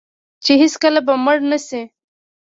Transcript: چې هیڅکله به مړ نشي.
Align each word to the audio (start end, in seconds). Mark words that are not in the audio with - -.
چې 0.43 0.51
هیڅکله 0.61 0.99
به 1.07 1.13
مړ 1.25 1.37
نشي. 1.51 1.81